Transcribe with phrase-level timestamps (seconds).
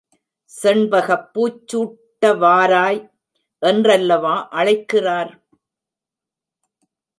[0.51, 3.01] செண்பகப் பூச் சூட்டவாராய்
[3.61, 5.31] என்றல்லவா அழைக்கிறார்.